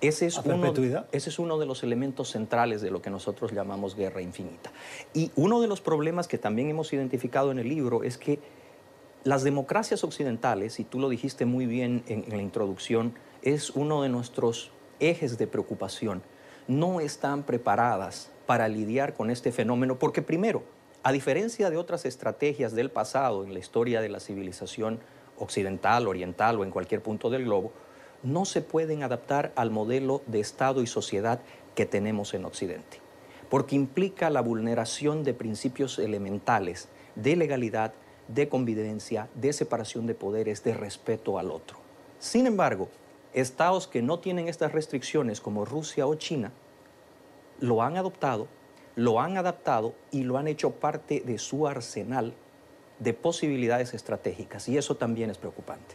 Ese 0.00 0.26
es, 0.26 0.38
¿A 0.38 0.42
uno, 0.42 0.60
perpetuidad? 0.60 1.06
ese 1.12 1.30
es 1.30 1.38
uno 1.38 1.58
de 1.58 1.66
los 1.66 1.82
elementos 1.82 2.30
centrales 2.30 2.82
de 2.82 2.90
lo 2.90 3.00
que 3.02 3.10
nosotros 3.10 3.52
llamamos 3.52 3.96
guerra 3.96 4.20
infinita. 4.22 4.70
Y 5.14 5.30
uno 5.34 5.60
de 5.60 5.66
los 5.66 5.80
problemas 5.80 6.28
que 6.28 6.38
también 6.38 6.68
hemos 6.68 6.92
identificado 6.92 7.50
en 7.50 7.58
el 7.58 7.68
libro 7.68 8.04
es 8.04 8.18
que 8.18 8.38
las 9.24 9.42
democracias 9.42 10.04
occidentales, 10.04 10.78
y 10.78 10.84
tú 10.84 11.00
lo 11.00 11.08
dijiste 11.08 11.46
muy 11.46 11.66
bien 11.66 12.04
en, 12.06 12.24
en 12.24 12.36
la 12.36 12.42
introducción, 12.42 13.14
es 13.46 13.70
uno 13.70 14.02
de 14.02 14.08
nuestros 14.08 14.72
ejes 14.98 15.38
de 15.38 15.46
preocupación, 15.46 16.20
no 16.66 16.98
están 16.98 17.44
preparadas 17.44 18.28
para 18.44 18.66
lidiar 18.66 19.14
con 19.14 19.30
este 19.30 19.52
fenómeno, 19.52 20.00
porque 20.00 20.20
primero, 20.20 20.64
a 21.04 21.12
diferencia 21.12 21.70
de 21.70 21.76
otras 21.76 22.06
estrategias 22.06 22.74
del 22.74 22.90
pasado 22.90 23.44
en 23.44 23.52
la 23.52 23.60
historia 23.60 24.00
de 24.00 24.08
la 24.08 24.18
civilización 24.18 24.98
occidental, 25.38 26.08
oriental 26.08 26.58
o 26.58 26.64
en 26.64 26.72
cualquier 26.72 27.02
punto 27.02 27.30
del 27.30 27.44
globo, 27.44 27.70
no 28.24 28.46
se 28.46 28.62
pueden 28.62 29.04
adaptar 29.04 29.52
al 29.54 29.70
modelo 29.70 30.22
de 30.26 30.40
Estado 30.40 30.82
y 30.82 30.88
sociedad 30.88 31.40
que 31.76 31.86
tenemos 31.86 32.34
en 32.34 32.46
Occidente, 32.46 33.00
porque 33.48 33.76
implica 33.76 34.28
la 34.28 34.40
vulneración 34.40 35.22
de 35.22 35.34
principios 35.34 36.00
elementales 36.00 36.88
de 37.14 37.36
legalidad, 37.36 37.94
de 38.26 38.48
convivencia, 38.48 39.28
de 39.36 39.52
separación 39.52 40.08
de 40.08 40.16
poderes, 40.16 40.64
de 40.64 40.74
respeto 40.74 41.38
al 41.38 41.52
otro. 41.52 41.78
Sin 42.18 42.48
embargo, 42.48 42.88
estados 43.36 43.86
que 43.86 44.02
no 44.02 44.18
tienen 44.18 44.48
estas 44.48 44.72
restricciones 44.72 45.40
como 45.40 45.64
Rusia 45.64 46.06
o 46.06 46.14
China, 46.16 46.52
lo 47.60 47.82
han 47.82 47.96
adoptado, 47.96 48.48
lo 48.96 49.20
han 49.20 49.36
adaptado 49.36 49.94
y 50.10 50.24
lo 50.24 50.38
han 50.38 50.48
hecho 50.48 50.72
parte 50.72 51.20
de 51.20 51.38
su 51.38 51.68
arsenal 51.68 52.32
de 52.98 53.12
posibilidades 53.12 53.94
estratégicas. 53.94 54.68
Y 54.68 54.78
eso 54.78 54.96
también 54.96 55.30
es 55.30 55.38
preocupante. 55.38 55.94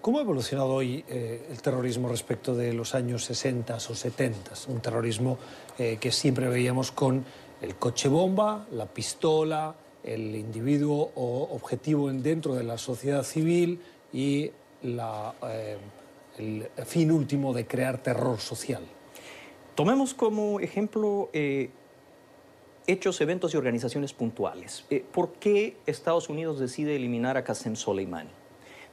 ¿Cómo 0.00 0.18
ha 0.18 0.22
evolucionado 0.22 0.74
hoy 0.74 1.04
eh, 1.08 1.46
el 1.50 1.62
terrorismo 1.62 2.08
respecto 2.08 2.54
de 2.54 2.72
los 2.72 2.94
años 2.94 3.24
60 3.24 3.76
o 3.76 3.80
70? 3.80 4.52
Un 4.68 4.80
terrorismo 4.80 5.38
eh, 5.78 5.98
que 6.00 6.10
siempre 6.10 6.48
veíamos 6.48 6.90
con 6.90 7.24
el 7.60 7.76
coche 7.76 8.08
bomba, 8.08 8.66
la 8.72 8.86
pistola, 8.86 9.74
el 10.02 10.34
individuo 10.34 11.12
o 11.14 11.48
objetivo 11.54 12.10
dentro 12.12 12.54
de 12.54 12.64
la 12.64 12.78
sociedad 12.78 13.22
civil 13.22 13.80
y 14.12 14.50
eh, 14.82 15.76
el 16.38 16.68
fin 16.84 17.10
último 17.10 17.52
de 17.52 17.66
crear 17.66 17.98
terror 17.98 18.38
social. 18.38 18.82
Tomemos 19.74 20.14
como 20.14 20.60
ejemplo 20.60 21.30
hechos, 22.86 23.20
eventos 23.20 23.54
y 23.54 23.56
organizaciones 23.56 24.12
puntuales. 24.12 24.84
¿Por 25.12 25.32
qué 25.34 25.76
Estados 25.86 26.28
Unidos 26.28 26.58
decide 26.58 26.96
eliminar 26.96 27.36
a 27.36 27.44
Qasem 27.44 27.76
Soleimani? 27.76 28.30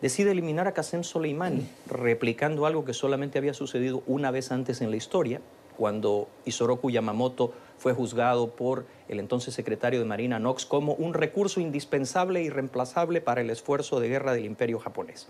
decide 0.01 0.31
eliminar 0.31 0.67
a 0.67 0.73
Qasem 0.73 1.03
Soleimani, 1.03 1.67
replicando 1.87 2.65
algo 2.65 2.85
que 2.85 2.93
solamente 2.93 3.37
había 3.37 3.53
sucedido 3.53 4.03
una 4.07 4.31
vez 4.31 4.51
antes 4.51 4.81
en 4.81 4.91
la 4.91 4.97
historia, 4.97 5.41
cuando 5.77 6.27
Isoroku 6.45 6.89
Yamamoto 6.89 7.53
fue 7.77 7.93
juzgado 7.93 8.55
por 8.55 8.85
el 9.07 9.19
entonces 9.19 9.53
secretario 9.53 9.99
de 9.99 10.05
Marina 10.05 10.37
Knox 10.37 10.65
como 10.65 10.93
un 10.93 11.13
recurso 11.13 11.61
indispensable 11.61 12.41
y 12.41 12.49
reemplazable 12.49 13.21
para 13.21 13.41
el 13.41 13.49
esfuerzo 13.49 13.99
de 13.99 14.09
guerra 14.09 14.33
del 14.33 14.45
imperio 14.45 14.79
japonés. 14.79 15.27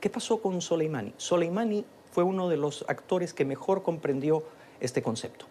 ¿Qué 0.00 0.08
pasó 0.08 0.40
con 0.40 0.62
Soleimani? 0.62 1.12
Soleimani 1.18 1.84
fue 2.10 2.24
uno 2.24 2.48
de 2.48 2.56
los 2.56 2.86
actores 2.88 3.34
que 3.34 3.44
mejor 3.44 3.82
comprendió 3.82 4.44
este 4.80 5.02
concepto. 5.02 5.44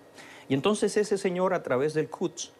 Y 0.48 0.56
entonces 0.56 0.98
ese 0.98 1.20
señor, 1.20 1.54
a 1.54 1.62
través 1.62 1.94
del 1.94 2.10
Quds, 2.10 2.52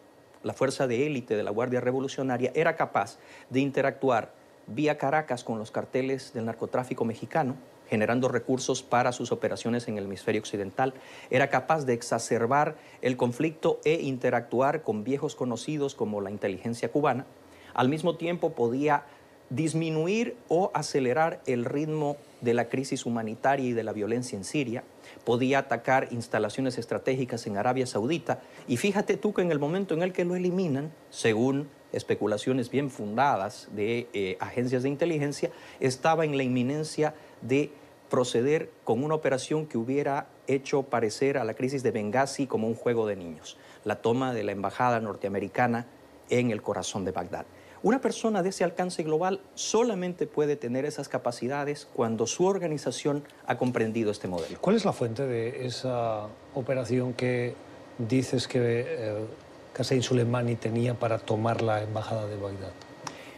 la 0.44 0.54
fuerza 0.54 0.86
de 0.86 1.06
élite 1.06 1.36
de 1.36 1.42
la 1.42 1.50
Guardia 1.50 1.80
Revolucionaria, 1.80 2.52
era 2.54 2.76
capaz 2.76 3.18
de 3.48 3.58
interactuar 3.58 4.32
vía 4.68 4.98
Caracas 4.98 5.42
con 5.42 5.58
los 5.58 5.72
carteles 5.72 6.32
del 6.32 6.44
narcotráfico 6.44 7.04
mexicano, 7.04 7.56
generando 7.88 8.28
recursos 8.28 8.84
para 8.84 9.10
sus 9.10 9.32
operaciones 9.32 9.88
en 9.88 9.98
el 9.98 10.04
hemisferio 10.04 10.40
occidental. 10.40 10.94
Era 11.28 11.50
capaz 11.50 11.86
de 11.86 11.94
exacerbar 11.94 12.76
el 13.02 13.16
conflicto 13.16 13.80
e 13.84 13.94
interactuar 13.94 14.82
con 14.84 15.02
viejos 15.02 15.34
conocidos 15.34 15.96
como 15.96 16.20
la 16.20 16.30
inteligencia 16.30 16.92
cubana. 16.92 17.26
Al 17.74 17.88
mismo 17.88 18.16
tiempo 18.16 18.52
podía 18.52 19.06
disminuir 19.50 20.36
o 20.48 20.70
acelerar 20.74 21.40
el 21.46 21.64
ritmo 21.64 22.16
de 22.40 22.54
la 22.54 22.68
crisis 22.68 23.04
humanitaria 23.04 23.66
y 23.66 23.72
de 23.72 23.82
la 23.82 23.92
violencia 23.92 24.36
en 24.36 24.44
Siria, 24.44 24.84
podía 25.24 25.58
atacar 25.58 26.08
instalaciones 26.12 26.78
estratégicas 26.78 27.46
en 27.46 27.56
Arabia 27.56 27.86
Saudita 27.86 28.40
y 28.66 28.76
fíjate 28.76 29.16
tú 29.16 29.34
que 29.34 29.42
en 29.42 29.50
el 29.50 29.58
momento 29.58 29.94
en 29.94 30.02
el 30.02 30.12
que 30.12 30.24
lo 30.24 30.36
eliminan, 30.36 30.92
según 31.10 31.68
especulaciones 31.92 32.70
bien 32.70 32.90
fundadas 32.90 33.68
de 33.72 34.08
eh, 34.12 34.36
agencias 34.40 34.84
de 34.84 34.88
inteligencia, 34.88 35.50
estaba 35.80 36.24
en 36.24 36.36
la 36.36 36.44
inminencia 36.44 37.14
de 37.42 37.72
proceder 38.08 38.70
con 38.84 39.04
una 39.04 39.14
operación 39.14 39.66
que 39.66 39.78
hubiera 39.78 40.28
hecho 40.46 40.84
parecer 40.84 41.38
a 41.38 41.44
la 41.44 41.54
crisis 41.54 41.82
de 41.82 41.90
Benghazi 41.90 42.46
como 42.46 42.66
un 42.68 42.74
juego 42.74 43.06
de 43.06 43.16
niños, 43.16 43.56
la 43.84 43.96
toma 43.96 44.32
de 44.32 44.44
la 44.44 44.52
embajada 44.52 45.00
norteamericana 45.00 45.86
en 46.28 46.50
el 46.50 46.62
corazón 46.62 47.04
de 47.04 47.12
Bagdad. 47.12 47.46
Una 47.82 48.02
persona 48.02 48.42
de 48.42 48.50
ese 48.50 48.62
alcance 48.62 49.02
global 49.02 49.40
solamente 49.54 50.26
puede 50.26 50.56
tener 50.56 50.84
esas 50.84 51.08
capacidades 51.08 51.88
cuando 51.94 52.26
su 52.26 52.44
organización 52.44 53.24
ha 53.46 53.56
comprendido 53.56 54.10
este 54.10 54.28
modelo. 54.28 54.58
¿Cuál 54.60 54.76
es 54.76 54.84
la 54.84 54.92
fuente 54.92 55.26
de 55.26 55.64
esa 55.64 56.26
operación 56.54 57.14
que 57.14 57.54
dices 57.96 58.46
que 58.48 58.84
eh, 58.86 59.24
Qasem 59.72 60.02
Soleimani 60.02 60.56
tenía 60.56 60.92
para 60.92 61.18
tomar 61.18 61.62
la 61.62 61.82
embajada 61.82 62.26
de 62.26 62.36
Bagdad? 62.36 62.72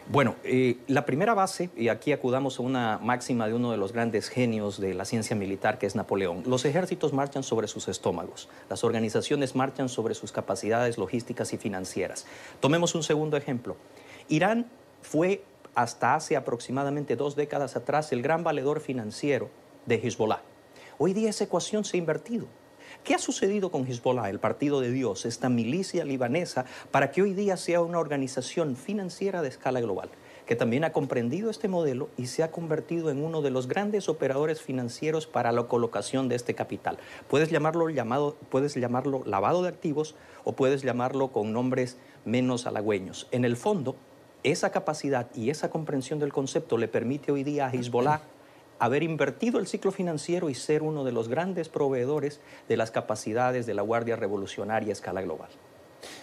Bueno, 0.09 0.35
eh, 0.43 0.79
la 0.89 1.07
primera 1.07 1.35
base, 1.35 1.71
y 1.77 1.87
aquí 1.87 2.11
acudamos 2.11 2.59
a 2.59 2.63
una 2.63 2.99
máxima 2.99 3.47
de 3.47 3.55
uno 3.55 3.71
de 3.71 3.77
los 3.77 3.93
grandes 3.93 4.29
genios 4.29 4.81
de 4.81 4.95
la 4.95 5.05
ciencia 5.05 5.37
militar, 5.37 5.79
que 5.79 5.87
es 5.87 5.95
Napoleón, 5.95 6.43
los 6.47 6.65
ejércitos 6.65 7.13
marchan 7.13 7.45
sobre 7.45 7.69
sus 7.69 7.87
estómagos, 7.87 8.49
las 8.69 8.83
organizaciones 8.83 9.55
marchan 9.55 9.89
sobre 9.89 10.15
sus 10.15 10.33
capacidades 10.33 10.99
logísticas 10.99 11.53
y 11.53 11.59
financieras. 11.59 12.27
Tomemos 12.59 12.97
un 12.97 13.05
segundo 13.05 13.37
ejemplo. 13.37 13.77
Irán 14.29 14.67
fue 15.03 15.45
hasta 15.75 16.15
hace 16.15 16.37
aproximadamente 16.37 17.17
dos 17.17 17.37
décadas 17.37 17.77
atrás 17.77 18.13
el 18.13 18.23
gran 18.23 18.45
valedor 18.45 18.81
financiero 18.81 19.51
de 19.87 19.97
Hezbollah. 19.97 20.43
Hoy 20.99 21.13
día 21.13 21.31
esa 21.31 21.45
ecuación 21.45 21.85
se 21.85 21.97
ha 21.97 21.99
invertido. 21.99 22.47
¿Qué 23.05 23.15
ha 23.15 23.19
sucedido 23.19 23.71
con 23.71 23.87
Hezbollah, 23.87 24.29
el 24.29 24.39
Partido 24.39 24.81
de 24.81 24.91
Dios, 24.91 25.25
esta 25.25 25.49
milicia 25.49 26.05
libanesa, 26.05 26.67
para 26.91 27.11
que 27.11 27.23
hoy 27.23 27.33
día 27.33 27.57
sea 27.57 27.81
una 27.81 27.99
organización 27.99 28.77
financiera 28.77 29.43
de 29.43 29.49
escala 29.49 29.81
global? 29.81 30.11
que 30.47 30.57
también 30.57 30.85
ha 30.85 30.93
comprendido 30.93 31.51
este 31.51 31.69
modelo 31.69 32.09
y 32.17 32.27
se 32.27 32.43
ha 32.43 32.51
convertido 32.51 33.11
en 33.11 33.25
uno 33.25 33.43
de 33.43 33.51
los 33.51 33.69
grandes 33.69 34.09
operadores 34.09 34.61
financieros 34.61 35.27
para 35.27 35.53
la 35.53 35.65
colocación 35.65 36.29
de 36.29 36.37
este 36.37 36.55
capital. 36.55 36.99
Puedes 37.29 37.51
llamarlo, 37.51 37.89
llamado, 37.89 38.37
puedes 38.51 38.75
llamarlo 38.75 39.23
lavado 39.25 39.63
de 39.63 39.69
activos 39.69 40.15
o 40.45 40.53
puedes 40.53 40.83
llamarlo 40.83 41.29
con 41.29 41.53
nombres 41.53 41.97
menos 42.25 42.67
halagüeños. 42.67 43.29
En 43.31 43.45
el 43.45 43.57
fondo, 43.57 43.97
esa 44.43 44.71
capacidad 44.71 45.29
y 45.35 45.51
esa 45.51 45.71
comprensión 45.71 46.19
del 46.19 46.33
concepto 46.33 46.79
le 46.79 46.89
permite 46.89 47.33
hoy 47.33 47.45
día 47.45 47.67
a 47.67 47.73
Hezbollah 47.73 48.23
haber 48.79 49.05
invertido 49.05 49.61
el 49.61 49.69
ciclo 49.69 49.93
financiero 49.93 50.51
y 50.51 50.55
ser 50.55 50.83
uno 50.83 51.05
de 51.05 51.13
los 51.13 51.29
grandes 51.29 51.69
proveedores 51.69 52.41
de 52.69 52.77
las 52.77 52.91
capacidades 52.91 53.65
de 53.65 53.75
la 53.75 53.83
Guardia 53.83 54.17
Revolucionaria 54.17 54.91
a 54.91 54.93
escala 54.93 55.23
global. 55.23 55.51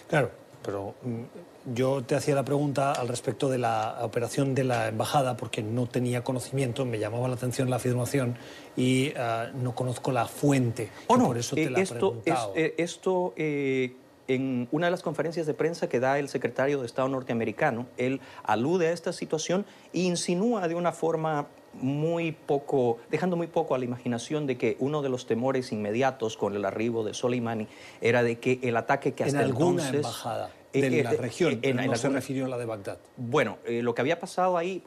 Claro, 0.08 0.30
pero 0.62 0.94
mm, 1.02 1.74
yo 1.74 2.02
te 2.02 2.14
hacía 2.14 2.34
la 2.34 2.44
pregunta 2.44 2.92
al 2.92 3.08
respecto 3.08 3.48
de 3.48 3.58
la 3.58 3.98
operación 4.02 4.54
de 4.54 4.64
la 4.64 4.88
embajada 4.88 5.36
porque 5.36 5.62
no 5.62 5.86
tenía 5.86 6.22
conocimiento, 6.22 6.84
me 6.84 6.98
llamaba 6.98 7.28
la 7.28 7.34
atención 7.34 7.70
la 7.70 7.76
afirmación 7.76 8.36
y 8.76 9.12
ah, 9.16 9.50
no 9.54 9.74
conozco 9.74 10.12
la 10.12 10.26
fuente. 10.26 10.90
Oh, 11.06 11.16
no, 11.16 11.28
por 11.28 11.38
eso 11.38 11.54
te 11.54 11.64
eh, 11.64 11.70
la 11.70 11.80
esto, 11.80 12.20
es, 12.24 12.38
eh, 12.56 12.74
esto 12.76 13.32
eh, 13.36 13.96
en 14.34 14.68
una 14.70 14.86
de 14.86 14.90
las 14.92 15.02
conferencias 15.02 15.46
de 15.46 15.54
prensa 15.54 15.88
que 15.88 15.98
da 15.98 16.18
el 16.18 16.28
secretario 16.28 16.80
de 16.80 16.86
Estado 16.86 17.08
norteamericano, 17.08 17.86
él 17.96 18.20
alude 18.44 18.88
a 18.88 18.92
esta 18.92 19.12
situación 19.12 19.66
e 19.92 20.00
insinúa 20.00 20.68
de 20.68 20.76
una 20.76 20.92
forma 20.92 21.48
muy 21.74 22.32
poco, 22.32 22.98
dejando 23.10 23.36
muy 23.36 23.46
poco 23.46 23.74
a 23.74 23.78
la 23.78 23.84
imaginación 23.84 24.46
de 24.46 24.56
que 24.56 24.76
uno 24.80 25.02
de 25.02 25.08
los 25.08 25.26
temores 25.26 25.72
inmediatos 25.72 26.36
con 26.36 26.54
el 26.54 26.64
arribo 26.64 27.04
de 27.04 27.14
Soleimani 27.14 27.68
era 28.00 28.22
de 28.22 28.38
que 28.38 28.60
el 28.62 28.76
ataque 28.76 29.14
que 29.14 29.24
hasta 29.24 29.38
en 29.38 29.44
alguna 29.44 29.82
entonces... 29.86 29.94
embajada 29.94 30.50
de 30.72 30.86
eh, 30.86 31.02
la 31.02 31.12
eh, 31.12 31.16
región, 31.16 31.58
en, 31.62 31.76
no 31.76 31.96
se 31.96 32.08
refirió 32.08 32.44
a 32.46 32.48
la 32.48 32.56
de 32.56 32.64
Bagdad. 32.64 32.98
Bueno, 33.16 33.58
eh, 33.64 33.82
lo 33.82 33.94
que 33.94 34.02
había 34.02 34.20
pasado 34.20 34.56
ahí 34.56 34.84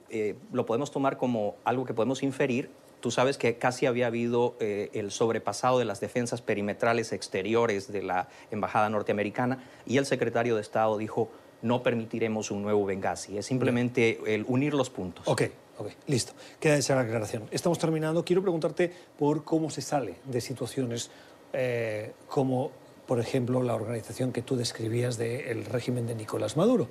lo 0.54 0.66
podemos 0.66 0.92
tomar 0.92 1.18
como 1.18 1.56
algo 1.66 1.84
que 1.84 1.94
podemos 1.94 2.24
inferir. 2.24 2.70
Tú 3.04 3.12
sabes 3.12 3.38
que 3.38 3.58
casi 3.58 3.86
había 3.86 4.08
habido 4.08 4.56
el 4.62 5.12
sobrepasado 5.12 5.78
de 5.78 5.84
las 5.84 6.00
defensas 6.00 6.42
perimetrales 6.42 7.12
exteriores 7.12 7.92
de 7.92 8.02
la 8.02 8.30
embajada 8.50 8.90
norteamericana 8.90 9.62
y 9.86 9.98
el 9.98 10.06
secretario 10.06 10.56
de 10.56 10.62
Estado 10.62 10.98
dijo 10.98 11.30
no 11.62 11.84
permitiremos 11.84 12.50
un 12.50 12.62
nuevo 12.62 12.86
Benghazi. 12.86 13.38
Es 13.38 13.48
simplemente 13.48 14.22
el 14.26 14.46
unir 14.48 14.74
los 14.74 14.90
puntos. 14.90 15.28
Ok, 15.28 15.42
Ok, 15.78 15.88
listo. 16.08 16.32
Queda 16.62 16.78
esa 16.78 16.98
aclaración. 16.98 17.44
Estamos 17.52 17.78
terminando. 17.78 18.24
Quiero 18.24 18.42
preguntarte 18.42 18.90
por 19.20 19.44
cómo 19.44 19.70
se 19.70 19.82
sale 19.82 20.16
de 20.24 20.40
situaciones 20.40 21.12
eh, 21.52 22.14
como, 22.30 22.72
por 23.06 23.20
ejemplo, 23.20 23.62
la 23.64 23.76
organización 23.76 24.32
que 24.32 24.42
tú 24.42 24.56
describías 24.56 25.18
del 25.18 25.66
régimen 25.66 26.08
de 26.08 26.16
Nicolás 26.16 26.56
Maduro. 26.56 26.88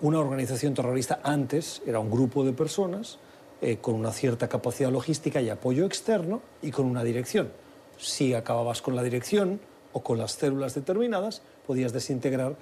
una 0.00 0.18
organización 0.18 0.74
terrorista 0.74 1.20
antes 1.22 1.82
era 1.86 2.00
un 2.00 2.10
grupo 2.10 2.42
de 2.42 2.52
personas 2.52 3.20
eh, 3.64 3.78
con 3.80 3.94
una 3.94 4.12
cierta 4.12 4.48
capacidad 4.48 4.90
logística 4.90 5.40
y 5.40 5.48
apoyo 5.48 5.86
externo 5.86 6.42
y 6.62 6.70
con 6.70 6.86
una 6.86 7.02
dirección. 7.02 7.50
Si 7.98 8.34
acababas 8.34 8.82
con 8.82 8.94
la 8.94 9.02
dirección 9.02 9.60
o 9.92 10.02
con 10.02 10.18
las 10.18 10.32
células 10.32 10.74
determinadas, 10.74 11.42
podías 11.66 11.92
desintegrar 11.92 12.56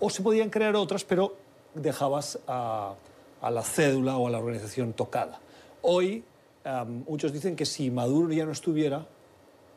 o 0.00 0.10
se 0.10 0.22
podían 0.22 0.50
crear 0.50 0.76
otras, 0.76 1.04
pero 1.04 1.36
dejabas 1.74 2.38
a 2.46 2.94
a 3.40 3.50
la 3.50 3.62
cédula 3.62 4.16
o 4.16 4.26
a 4.26 4.30
la 4.30 4.38
organización 4.38 4.92
tocada. 4.92 5.40
Hoy 5.82 6.24
muchos 7.06 7.32
dicen 7.32 7.56
que 7.56 7.64
si 7.64 7.90
Maduro 7.90 8.32
ya 8.32 8.44
no 8.44 8.52
estuviera, 8.52 9.06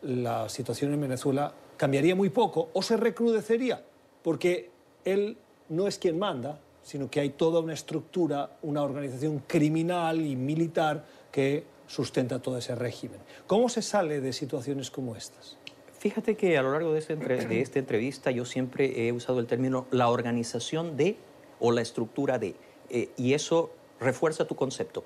la 0.01 0.49
situación 0.49 0.93
en 0.93 1.01
Venezuela 1.01 1.53
cambiaría 1.77 2.15
muy 2.15 2.29
poco 2.29 2.69
o 2.73 2.81
se 2.81 2.97
recrudecería, 2.97 3.83
porque 4.23 4.69
él 5.05 5.37
no 5.69 5.87
es 5.87 5.97
quien 5.97 6.19
manda, 6.19 6.59
sino 6.83 7.09
que 7.09 7.19
hay 7.19 7.29
toda 7.29 7.59
una 7.59 7.73
estructura, 7.73 8.57
una 8.61 8.83
organización 8.83 9.43
criminal 9.47 10.21
y 10.21 10.35
militar 10.35 11.05
que 11.31 11.65
sustenta 11.87 12.41
todo 12.41 12.57
ese 12.57 12.75
régimen. 12.75 13.19
¿Cómo 13.47 13.69
se 13.69 13.81
sale 13.81 14.21
de 14.21 14.33
situaciones 14.33 14.89
como 14.89 15.15
estas? 15.15 15.57
Fíjate 15.99 16.35
que 16.35 16.57
a 16.57 16.63
lo 16.63 16.71
largo 16.71 16.93
de, 16.93 16.99
este 16.99 17.61
esta 17.61 17.79
entrevista 17.79 18.31
yo 18.31 18.45
siempre 18.45 19.07
he 19.07 19.11
usado 19.11 19.39
el 19.39 19.45
término 19.45 19.85
la 19.91 20.09
organización 20.09 20.97
de 20.97 21.17
o 21.59 21.71
la 21.71 21.81
estructura 21.81 22.39
de, 22.39 22.55
eh, 22.89 23.09
y 23.17 23.33
eso 23.33 23.71
refuerza 23.99 24.45
tu 24.45 24.55
concepto. 24.55 25.03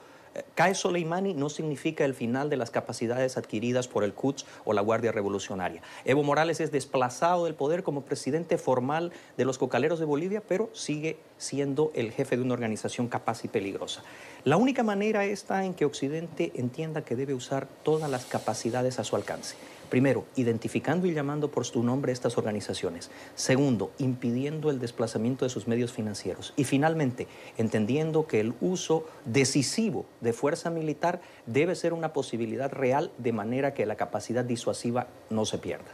Cae 0.56 0.76
Soleimani 0.76 1.34
no 1.34 1.50
significa 1.50 2.06
el 2.06 2.14
final 2.14 2.50
de 2.50 2.58
las 2.58 2.72
capacidades 2.72 3.38
adquiridas 3.38 3.88
por 3.88 4.04
el 4.04 4.14
Quds 4.14 4.46
o 4.66 4.74
la 4.74 4.82
Guardia 4.82 5.12
Revolucionaria. 5.12 5.82
Evo 6.04 6.24
Morales 6.24 6.60
es 6.60 6.72
desplazado 6.72 7.46
del 7.46 7.56
poder 7.56 7.84
como 7.84 8.02
presidente 8.02 8.58
formal 8.58 9.12
de 9.38 9.46
los 9.46 9.58
cocaleros 9.58 10.00
de 10.00 10.06
Bolivia, 10.06 10.42
pero 10.46 10.70
sigue 10.74 11.18
siendo 11.38 11.92
el 11.96 12.12
jefe 12.12 12.38
de 12.38 12.44
una 12.44 12.54
organización 12.54 13.08
capaz 13.08 13.46
y 13.46 13.48
peligrosa. 13.48 14.04
La 14.44 14.58
única 14.58 14.84
manera 14.84 15.26
está 15.26 15.66
en 15.66 15.74
que 15.74 15.86
Occidente 15.86 16.52
entienda 16.56 17.04
que 17.04 17.16
debe 17.16 17.34
usar 17.34 17.68
todas 17.84 18.10
las 18.10 18.26
capacidades 18.26 19.00
a 19.00 19.04
su 19.04 19.16
alcance. 19.16 19.56
Primero, 19.90 20.26
identificando 20.36 21.08
y 21.08 21.14
llamando 21.14 21.50
por 21.50 21.66
su 21.66 21.84
nombre 21.84 22.12
estas 22.12 22.38
organizaciones. 22.38 23.12
Segundo, 23.36 23.92
impidiendo 23.98 24.70
el 24.70 24.80
desplazamiento 24.80 25.46
de 25.46 25.50
sus 25.50 25.68
medios 25.68 25.92
financieros. 25.92 26.54
Y 26.56 26.64
finalmente, 26.64 27.28
entendiendo 27.58 28.28
que 28.28 28.40
el 28.40 28.54
uso 28.62 29.06
decisivo 29.26 30.06
de 30.22 30.34
fuerza 30.34 30.70
militar 30.70 31.22
debe 31.46 31.76
ser 31.76 31.94
una 31.94 32.14
posibilidad 32.14 32.72
real 32.72 33.12
de 33.18 33.32
manera 33.32 33.74
que 33.74 33.86
la 33.86 33.96
capacidad 33.96 34.44
disuasiva 34.44 35.08
no 35.30 35.46
se 35.46 35.58
pierda. 35.58 35.92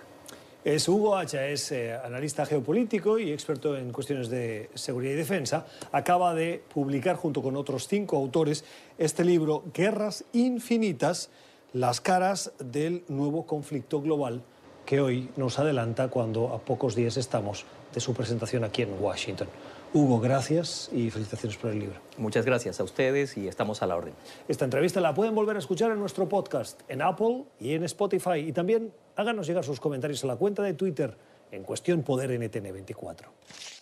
Es 0.63 0.88
Hugo 0.88 1.17
Hacha, 1.17 1.48
es 1.48 1.71
eh, 1.71 1.91
analista 1.91 2.45
geopolítico 2.45 3.17
y 3.17 3.31
experto 3.31 3.75
en 3.75 3.91
cuestiones 3.91 4.29
de 4.29 4.69
seguridad 4.75 5.13
y 5.13 5.15
defensa. 5.15 5.65
Acaba 5.91 6.36
de 6.36 6.62
publicar 6.71 7.15
junto 7.15 7.41
con 7.41 7.55
otros 7.55 7.88
cinco 7.88 8.15
autores 8.15 8.63
este 9.00 9.25
libro, 9.25 9.63
Guerras 9.74 10.24
Infinitas, 10.33 11.31
las 11.74 12.01
caras 12.01 12.51
del 12.60 13.04
nuevo 13.08 13.46
conflicto 13.46 14.01
global 14.01 14.42
que 14.86 15.00
hoy 15.00 15.30
nos 15.38 15.58
adelanta 15.58 16.10
cuando 16.10 16.54
a 16.54 16.60
pocos 16.60 16.96
días 16.96 17.16
estamos 17.18 17.66
de 17.94 18.00
su 18.00 18.13
presentación 18.13 18.63
aquí 18.63 18.82
en 18.82 19.01
Washington. 19.01 19.48
Hugo, 19.94 20.20
gracias 20.20 20.90
y 20.94 21.10
felicitaciones 21.10 21.58
por 21.58 21.72
el 21.72 21.80
libro. 21.80 22.00
Muchas 22.18 22.46
gracias 22.46 22.80
a 22.80 22.84
ustedes 22.84 23.38
y 23.38 23.48
estamos 23.48 23.82
a 23.82 23.88
la 23.88 23.96
orden. 23.96 24.13
Esta 24.48 24.66
entrevista 24.66 25.01
la 25.01 25.13
pueden 25.13 25.36
volver 25.36 25.56
a 25.56 25.60
escuchar 25.60 25.92
en 25.92 26.00
nuestro 26.00 26.28
podcast, 26.30 26.82
en 26.88 27.01
Apple 27.01 27.44
y 27.60 27.74
en 27.74 27.84
Spotify. 27.84 28.40
Y 28.40 28.54
también 28.54 28.94
háganos 29.16 29.48
llegar 29.48 29.63
sus 29.63 29.80
comentarios 29.80 30.24
a 30.24 30.28
la 30.28 30.38
cuenta 30.38 30.63
de 30.63 30.74
Twitter 30.74 31.18
en 31.51 31.63
cuestión 31.63 32.04
Poder 32.04 32.32
NTN24. 32.32 33.80